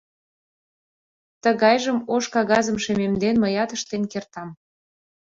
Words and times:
—Тыгайжым, 1.43 1.97
ош 2.13 2.25
кагазым 2.33 2.77
шемемден, 2.83 3.35
мыят 3.41 3.69
ыштен 3.77 4.03
кертам... 4.11 4.49